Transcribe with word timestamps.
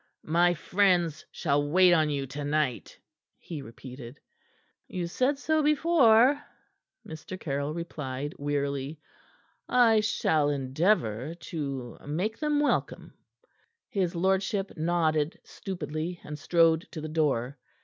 "My 0.33 0.55
friends 0.55 1.27
shall 1.31 1.69
wait 1.69 1.93
on 1.93 2.09
you 2.09 2.25
to 2.25 2.43
night," 2.43 2.97
he 3.37 3.61
repeated. 3.61 4.19
"You 4.87 5.05
said 5.05 5.37
so 5.37 5.61
before," 5.61 6.41
Mr. 7.07 7.39
Caryll 7.39 7.75
replied 7.75 8.33
wearily. 8.39 8.99
"I 9.69 9.99
shall 9.99 10.49
endeavor 10.49 11.35
to 11.53 11.99
make 12.07 12.39
them 12.39 12.61
welcome." 12.61 13.13
His 13.89 14.15
lordship 14.15 14.75
nodded 14.75 15.39
stupidly, 15.43 16.19
and 16.23 16.39
strode 16.39 16.87
to 16.93 16.99
the 16.99 17.07
door. 17.07 17.59